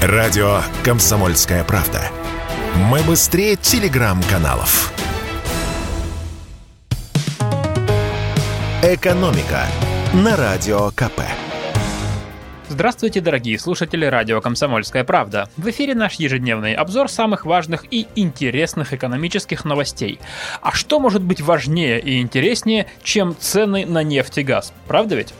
Радио 0.00 0.60
«Комсомольская 0.84 1.64
правда». 1.64 2.00
Мы 2.76 3.00
быстрее 3.00 3.56
телеграм-каналов. 3.56 4.92
«Экономика» 8.80 9.66
на 10.14 10.36
Радио 10.36 10.92
КП. 10.92 11.22
Здравствуйте, 12.68 13.20
дорогие 13.20 13.58
слушатели 13.58 14.04
радио 14.04 14.40
«Комсомольская 14.40 15.02
правда». 15.02 15.50
В 15.56 15.68
эфире 15.68 15.96
наш 15.96 16.14
ежедневный 16.14 16.74
обзор 16.74 17.10
самых 17.10 17.44
важных 17.44 17.84
и 17.90 18.06
интересных 18.14 18.92
экономических 18.92 19.64
новостей. 19.64 20.20
А 20.62 20.70
что 20.70 21.00
может 21.00 21.22
быть 21.22 21.40
важнее 21.40 21.98
и 21.98 22.20
интереснее, 22.20 22.86
чем 23.02 23.34
цены 23.36 23.84
на 23.84 24.04
нефть 24.04 24.38
и 24.38 24.42
газ? 24.44 24.72
Правда 24.86 25.16
ведь? 25.16 25.34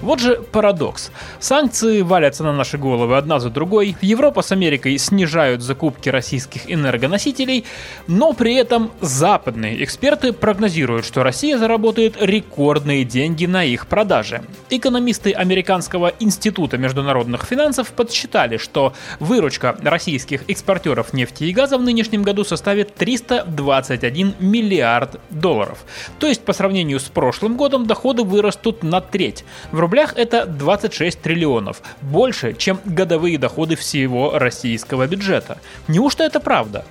Вот 0.00 0.20
же 0.20 0.36
парадокс. 0.52 1.10
Санкции 1.40 2.02
валятся 2.02 2.44
на 2.44 2.52
наши 2.52 2.78
головы 2.78 3.16
одна 3.16 3.40
за 3.40 3.50
другой, 3.50 3.96
Европа 4.00 4.42
с 4.42 4.52
Америкой 4.52 4.96
снижают 4.96 5.60
закупки 5.60 6.08
российских 6.08 6.70
энергоносителей, 6.70 7.64
но 8.06 8.32
при 8.32 8.54
этом 8.54 8.92
западные 9.00 9.82
эксперты 9.82 10.32
прогнозируют, 10.32 11.04
что 11.04 11.24
Россия 11.24 11.58
заработает 11.58 12.16
рекордные 12.20 13.04
деньги 13.04 13.46
на 13.46 13.64
их 13.64 13.88
продаже. 13.88 14.42
Экономисты 14.70 15.32
Американского 15.32 16.12
института 16.20 16.78
международных 16.78 17.44
финансов 17.44 17.90
подсчитали, 17.90 18.56
что 18.56 18.92
выручка 19.18 19.76
российских 19.82 20.48
экспортеров 20.48 21.12
нефти 21.12 21.44
и 21.44 21.52
газа 21.52 21.76
в 21.76 21.82
нынешнем 21.82 22.22
году 22.22 22.44
составит 22.44 22.94
321 22.94 24.34
миллиард 24.38 25.20
долларов. 25.30 25.78
То 26.20 26.28
есть 26.28 26.42
по 26.42 26.52
сравнению 26.52 27.00
с 27.00 27.04
прошлым 27.04 27.56
годом 27.56 27.86
доходы 27.86 28.22
вырастут 28.22 28.84
на 28.84 29.00
треть. 29.00 29.44
В 29.72 29.87
рублях 29.88 30.12
это 30.16 30.44
26 30.44 31.18
триллионов, 31.22 31.80
больше, 32.02 32.52
чем 32.52 32.78
годовые 32.84 33.38
доходы 33.38 33.74
всего 33.74 34.38
российского 34.38 35.06
бюджета. 35.06 35.58
Неужто 35.88 36.24
это 36.24 36.40
правда? 36.40 36.84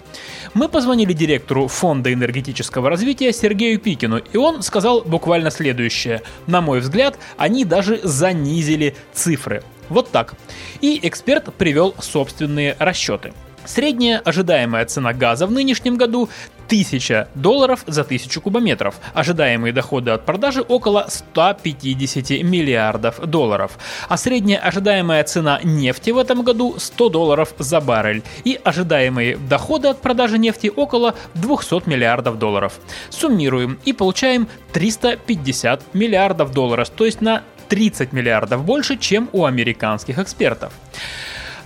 Мы 0.55 0.67
позвонили 0.67 1.13
директору 1.13 1.67
Фонда 1.67 2.11
энергетического 2.11 2.89
развития 2.89 3.31
Сергею 3.31 3.79
Пикину, 3.79 4.17
и 4.17 4.37
он 4.37 4.63
сказал 4.63 5.01
буквально 5.01 5.51
следующее. 5.51 6.23
На 6.47 6.61
мой 6.61 6.79
взгляд, 6.79 7.19
они 7.37 7.65
даже 7.65 7.99
занизили 8.01 8.95
цифры. 9.13 9.61
Вот 9.89 10.09
так. 10.09 10.33
И 10.81 10.99
эксперт 11.03 11.53
привел 11.53 11.93
собственные 11.99 12.75
расчеты. 12.79 13.31
Средняя 13.67 14.19
ожидаемая 14.19 14.85
цена 14.85 15.13
газа 15.13 15.45
в 15.45 15.51
нынешнем 15.51 15.97
году 15.97 16.29
1000 16.67 17.27
долларов 17.35 17.83
за 17.85 18.01
1000 18.01 18.39
кубометров. 18.39 18.95
Ожидаемые 19.13 19.73
доходы 19.73 20.11
от 20.11 20.25
продажи 20.25 20.61
около 20.61 21.05
150 21.09 22.43
миллиардов 22.43 23.19
долларов. 23.25 23.77
А 24.07 24.15
средняя 24.15 24.59
ожидаемая 24.59 25.23
цена 25.25 25.59
нефти 25.63 26.11
в 26.11 26.17
этом 26.17 26.43
году 26.43 26.75
100 26.77 27.09
долларов 27.09 27.53
за 27.59 27.81
баррель. 27.81 28.23
И 28.45 28.59
ожидаемые 28.63 29.37
доходы 29.37 29.89
от 29.89 30.01
продажи 30.01 30.37
нефти 30.37 30.71
около 30.73 31.13
200 31.35 31.89
миллиардов 31.89 32.39
долларов. 32.39 32.79
Суммируем 33.09 33.79
и 33.83 33.91
получаем 33.91 34.47
350 34.71 35.93
миллиардов 35.93 36.53
долларов, 36.53 36.89
то 36.89 37.05
есть 37.05 37.19
на 37.19 37.43
30 37.67 38.13
миллиардов 38.13 38.63
больше, 38.63 38.97
чем 38.97 39.29
у 39.33 39.43
американских 39.43 40.19
экспертов. 40.19 40.71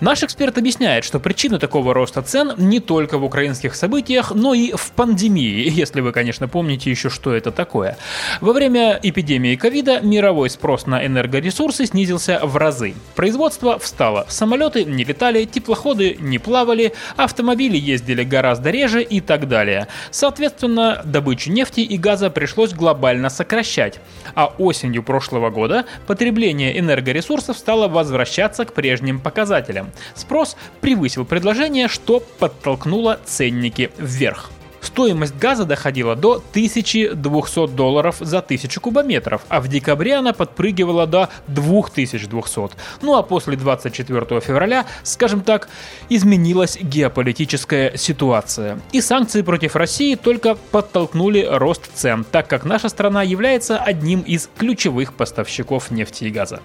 Наш 0.01 0.23
эксперт 0.23 0.57
объясняет, 0.57 1.03
что 1.03 1.19
причина 1.19 1.59
такого 1.59 1.93
роста 1.93 2.23
цен 2.23 2.53
не 2.57 2.79
только 2.79 3.19
в 3.19 3.23
украинских 3.23 3.75
событиях, 3.75 4.31
но 4.33 4.55
и 4.55 4.71
в 4.71 4.93
пандемии, 4.93 5.69
если 5.69 6.01
вы, 6.01 6.11
конечно, 6.11 6.47
помните 6.47 6.89
еще, 6.89 7.11
что 7.11 7.35
это 7.35 7.51
такое. 7.51 7.97
Во 8.41 8.51
время 8.51 8.99
эпидемии 9.03 9.55
ковида 9.55 10.01
мировой 10.01 10.49
спрос 10.49 10.87
на 10.87 11.05
энергоресурсы 11.05 11.85
снизился 11.85 12.39
в 12.41 12.57
разы. 12.57 12.95
Производство 13.13 13.77
встало, 13.77 14.25
самолеты 14.27 14.85
не 14.85 15.03
летали, 15.03 15.45
теплоходы 15.45 16.17
не 16.19 16.39
плавали, 16.39 16.93
автомобили 17.15 17.77
ездили 17.77 18.23
гораздо 18.23 18.71
реже 18.71 19.03
и 19.03 19.21
так 19.21 19.47
далее. 19.47 19.87
Соответственно, 20.09 21.03
добычу 21.05 21.51
нефти 21.51 21.81
и 21.81 21.99
газа 21.99 22.31
пришлось 22.31 22.73
глобально 22.73 23.29
сокращать. 23.29 23.99
А 24.33 24.47
осенью 24.57 25.03
прошлого 25.03 25.51
года 25.51 25.85
потребление 26.07 26.79
энергоресурсов 26.79 27.55
стало 27.55 27.87
возвращаться 27.87 28.65
к 28.65 28.73
прежним 28.73 29.19
показателям. 29.19 29.90
Спрос 30.15 30.55
превысил 30.81 31.25
предложение, 31.25 31.87
что 31.87 32.19
подтолкнуло 32.19 33.19
ценники 33.25 33.91
вверх. 33.97 34.51
Стоимость 34.81 35.37
газа 35.37 35.65
доходила 35.65 36.15
до 36.15 36.33
1200 36.33 37.67
долларов 37.67 38.17
за 38.19 38.39
1000 38.39 38.79
кубометров, 38.79 39.43
а 39.47 39.61
в 39.61 39.67
декабре 39.67 40.15
она 40.15 40.33
подпрыгивала 40.33 41.05
до 41.07 41.29
2200. 41.47 42.71
Ну 43.01 43.15
а 43.15 43.23
после 43.23 43.55
24 43.55 44.41
февраля, 44.41 44.85
скажем 45.03 45.41
так, 45.41 45.69
изменилась 46.09 46.77
геополитическая 46.81 47.95
ситуация. 47.95 48.79
И 48.91 49.01
санкции 49.01 49.43
против 49.43 49.75
России 49.75 50.15
только 50.15 50.55
подтолкнули 50.71 51.47
рост 51.49 51.91
цен, 51.93 52.25
так 52.29 52.47
как 52.47 52.65
наша 52.65 52.89
страна 52.89 53.21
является 53.21 53.77
одним 53.77 54.21
из 54.21 54.49
ключевых 54.57 55.13
поставщиков 55.13 55.91
нефти 55.91 56.25
и 56.25 56.31
газа. 56.31 56.59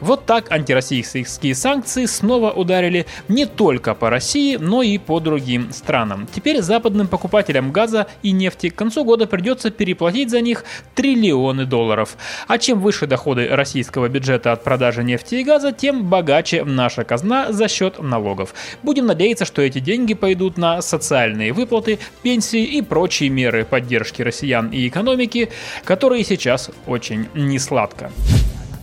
Вот 0.00 0.26
так 0.26 0.52
антироссийские 0.52 1.54
санкции 1.54 2.04
снова 2.06 2.50
ударили 2.50 3.06
не 3.28 3.46
только 3.46 3.94
по 3.94 4.10
России, 4.10 4.56
но 4.56 4.82
и 4.82 4.98
по 4.98 5.18
другим 5.20 5.72
странам. 5.72 6.28
Теперь 6.34 6.60
западным 6.60 7.08
покупателям 7.08 7.53
покупателям 7.54 7.72
газа 7.72 8.06
и 8.22 8.32
нефти 8.32 8.68
к 8.68 8.74
концу 8.74 9.04
года 9.04 9.26
придется 9.26 9.70
переплатить 9.70 10.30
за 10.30 10.40
них 10.40 10.64
триллионы 10.94 11.66
долларов. 11.66 12.16
А 12.48 12.58
чем 12.58 12.80
выше 12.80 13.06
доходы 13.06 13.48
российского 13.48 14.08
бюджета 14.08 14.52
от 14.52 14.64
продажи 14.64 15.04
нефти 15.04 15.36
и 15.36 15.44
газа, 15.44 15.72
тем 15.72 16.04
богаче 16.04 16.64
наша 16.64 17.04
казна 17.04 17.52
за 17.52 17.68
счет 17.68 18.02
налогов. 18.02 18.54
Будем 18.82 19.06
надеяться, 19.06 19.44
что 19.44 19.62
эти 19.62 19.80
деньги 19.80 20.14
пойдут 20.14 20.58
на 20.58 20.82
социальные 20.82 21.52
выплаты, 21.52 21.98
пенсии 22.22 22.64
и 22.64 22.82
прочие 22.82 23.30
меры 23.30 23.64
поддержки 23.64 24.22
россиян 24.22 24.70
и 24.70 24.88
экономики, 24.88 25.50
которые 25.84 26.24
сейчас 26.24 26.70
очень 26.86 27.28
несладко. 27.34 28.10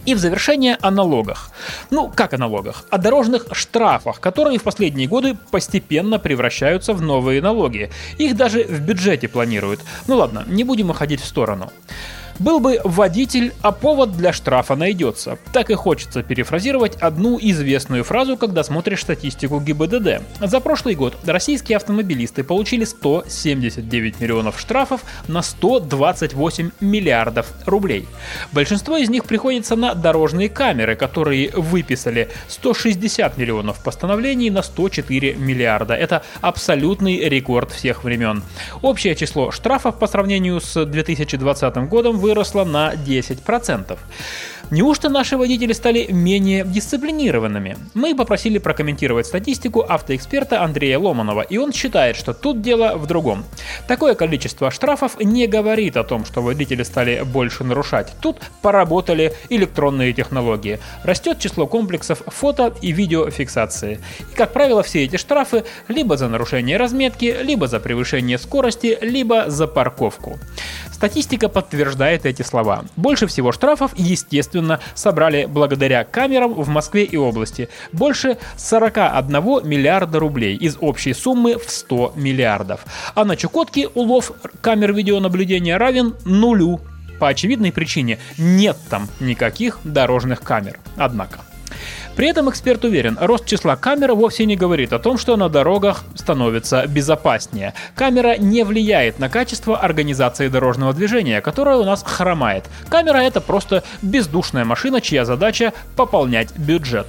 И 0.06 0.13
в 0.16 0.19
завершение 0.19 0.78
о 0.81 0.91
налогах. 0.91 1.51
Ну, 1.89 2.12
как 2.13 2.34
о 2.34 2.38
налогах? 2.38 2.85
О 2.89 2.97
дорожных 2.97 3.45
штрафах, 3.51 4.19
которые 4.19 4.57
в 4.57 4.63
последние 4.63 5.07
годы 5.07 5.38
постепенно 5.51 6.19
превращаются 6.19 6.94
в 6.94 7.01
новые 7.01 7.41
налоги. 7.41 7.91
Их 8.17 8.35
даже 8.35 8.63
в 8.63 8.79
бюджете 8.81 9.28
планируют. 9.28 9.81
Ну 10.07 10.16
ладно, 10.16 10.44
не 10.47 10.63
будем 10.63 10.90
уходить 10.90 11.22
в 11.22 11.25
сторону. 11.25 11.72
Был 12.39 12.59
бы 12.59 12.79
водитель, 12.83 13.53
а 13.61 13.71
повод 13.71 14.15
для 14.17 14.33
штрафа 14.33 14.75
найдется. 14.75 15.37
Так 15.53 15.69
и 15.69 15.75
хочется 15.75 16.23
перефразировать 16.23 16.95
одну 16.95 17.37
известную 17.41 18.03
фразу, 18.03 18.37
когда 18.37 18.63
смотришь 18.63 19.01
статистику 19.01 19.59
ГИБДД. 19.59 20.21
За 20.39 20.59
прошлый 20.59 20.95
год 20.95 21.17
российские 21.25 21.77
автомобилисты 21.77 22.43
получили 22.43 22.85
179 22.85 24.19
миллионов 24.19 24.59
штрафов 24.59 25.01
на 25.27 25.41
128 25.41 26.71
миллиардов 26.79 27.47
рублей. 27.65 28.07
Большинство 28.51 28.97
из 28.97 29.09
них 29.09 29.25
приходится 29.25 29.75
на 29.75 29.93
дорожные 29.93 30.49
камеры, 30.49 30.95
которые 30.95 31.51
выписали 31.51 32.29
160 32.47 33.37
миллионов 33.37 33.83
постановлений 33.83 34.49
на 34.49 34.61
104 34.61 35.35
миллиарда. 35.35 35.93
Это 35.93 36.23
абсолютный 36.41 37.29
рекорд 37.29 37.71
всех 37.71 38.03
времен. 38.03 38.43
Общее 38.81 39.15
число 39.15 39.51
штрафов 39.51 39.99
по 39.99 40.07
сравнению 40.07 40.59
с 40.59 40.85
2020 40.85 41.89
годом 41.89 42.17
выросла 42.21 42.63
на 42.63 42.93
10%. 42.93 43.97
Неужто 44.71 45.09
наши 45.09 45.35
водители 45.35 45.73
стали 45.73 46.07
менее 46.09 46.63
дисциплинированными? 46.63 47.75
Мы 47.93 48.15
попросили 48.15 48.57
прокомментировать 48.57 49.25
статистику 49.25 49.81
автоэксперта 49.81 50.63
Андрея 50.63 50.97
Ломанова, 50.97 51.41
и 51.41 51.57
он 51.57 51.73
считает, 51.73 52.15
что 52.15 52.33
тут 52.33 52.61
дело 52.61 52.95
в 52.95 53.05
другом. 53.05 53.43
Такое 53.89 54.15
количество 54.15 54.71
штрафов 54.71 55.19
не 55.19 55.45
говорит 55.45 55.97
о 55.97 56.05
том, 56.05 56.23
что 56.23 56.41
водители 56.41 56.83
стали 56.83 57.21
больше 57.25 57.65
нарушать. 57.65 58.13
Тут 58.21 58.37
поработали 58.61 59.33
электронные 59.49 60.13
технологии. 60.13 60.79
Растет 61.03 61.39
число 61.39 61.67
комплексов 61.67 62.21
фото 62.27 62.73
и 62.81 62.93
видеофиксации. 62.93 63.99
И, 64.31 64.35
как 64.35 64.53
правило, 64.53 64.84
все 64.84 65.03
эти 65.03 65.17
штрафы 65.17 65.66
либо 65.90 66.16
за 66.16 66.29
нарушение 66.29 66.78
разметки, 66.78 67.35
либо 67.41 67.67
за 67.67 67.81
превышение 67.81 68.37
скорости, 68.37 68.97
либо 69.01 69.49
за 69.49 69.67
парковку. 69.67 70.40
Статистика 71.01 71.49
подтверждает 71.49 72.27
эти 72.27 72.43
слова. 72.43 72.85
Больше 72.95 73.25
всего 73.25 73.51
штрафов, 73.51 73.91
естественно, 73.95 74.79
собрали 74.93 75.45
благодаря 75.45 76.03
камерам 76.03 76.53
в 76.53 76.67
Москве 76.67 77.05
и 77.05 77.17
области. 77.17 77.69
Больше 77.91 78.37
41 78.55 79.67
миллиарда 79.67 80.19
рублей 80.19 80.55
из 80.55 80.77
общей 80.79 81.15
суммы 81.15 81.57
в 81.57 81.71
100 81.71 82.13
миллиардов. 82.17 82.85
А 83.15 83.25
на 83.25 83.35
Чукотке 83.35 83.87
улов 83.87 84.31
камер 84.61 84.93
видеонаблюдения 84.93 85.79
равен 85.79 86.13
нулю. 86.23 86.79
По 87.19 87.29
очевидной 87.29 87.71
причине 87.71 88.19
нет 88.37 88.77
там 88.91 89.09
никаких 89.19 89.79
дорожных 89.83 90.43
камер. 90.43 90.79
Однако. 90.97 91.39
При 92.16 92.28
этом 92.28 92.49
эксперт 92.49 92.84
уверен, 92.84 93.17
рост 93.20 93.46
числа 93.46 93.76
камер 93.76 94.14
вовсе 94.14 94.46
не 94.46 94.55
говорит 94.55 94.93
о 94.93 94.99
том, 94.99 95.17
что 95.17 95.35
на 95.38 95.49
дорогах 95.49 96.03
становится 96.16 96.85
безопаснее. 96.88 97.73
Камера 97.96 98.38
не 98.38 98.64
влияет 98.64 99.20
на 99.20 99.29
качество 99.29 99.78
организации 99.78 100.47
дорожного 100.47 100.93
движения, 100.93 101.41
которое 101.41 101.78
у 101.78 101.84
нас 101.84 102.03
хромает. 102.03 102.66
Камера 102.90 103.17
это 103.17 103.41
просто 103.41 103.84
бездушная 104.02 104.66
машина, 104.66 105.02
чья 105.02 105.26
задача 105.26 105.73
пополнять 105.96 106.58
бюджет. 106.58 107.08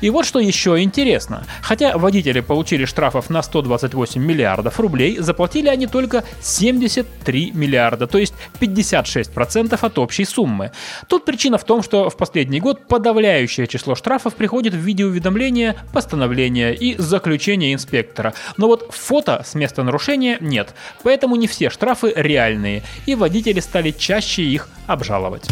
И 0.00 0.10
вот 0.10 0.26
что 0.26 0.38
еще 0.38 0.80
интересно. 0.80 1.44
Хотя 1.62 1.96
водители 1.96 2.40
получили 2.40 2.84
штрафов 2.84 3.30
на 3.30 3.42
128 3.42 4.22
миллиардов 4.22 4.78
рублей, 4.80 5.18
заплатили 5.18 5.68
они 5.68 5.86
только 5.86 6.24
73 6.40 7.52
миллиарда, 7.52 8.06
то 8.06 8.18
есть 8.18 8.34
56% 8.60 9.78
от 9.80 9.98
общей 9.98 10.24
суммы. 10.24 10.72
Тут 11.08 11.24
причина 11.24 11.58
в 11.58 11.64
том, 11.64 11.82
что 11.82 12.10
в 12.10 12.16
последний 12.16 12.60
год 12.60 12.86
подавляющее 12.88 13.66
число 13.66 13.94
штрафов 14.16 14.34
приходит 14.34 14.72
в 14.72 14.78
виде 14.78 15.04
уведомления, 15.04 15.76
постановления 15.92 16.72
и 16.72 16.96
заключения 16.96 17.74
инспектора. 17.74 18.32
Но 18.56 18.66
вот 18.66 18.94
фото 18.94 19.42
с 19.44 19.54
места 19.54 19.82
нарушения 19.82 20.38
нет, 20.40 20.74
поэтому 21.02 21.36
не 21.36 21.46
все 21.46 21.68
штрафы 21.68 22.14
реальные, 22.16 22.82
и 23.04 23.14
водители 23.14 23.60
стали 23.60 23.90
чаще 23.90 24.42
их 24.42 24.70
обжаловать. 24.86 25.46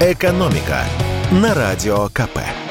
«Экономика» 0.00 0.84
на 1.30 1.54
Радио 1.54 2.08
КП. 2.08 2.65